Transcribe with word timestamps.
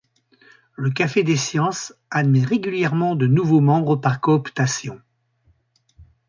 Le 0.75 0.89
Café 0.89 1.23
des 1.23 1.37
sciences 1.37 1.93
admet 2.09 2.43
régulièrement 2.43 3.15
de 3.15 3.27
nouveaux 3.27 3.61
membres 3.61 3.97
par 3.97 4.19
cooptation. 4.19 4.99